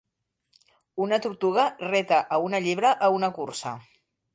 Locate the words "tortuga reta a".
1.27-2.43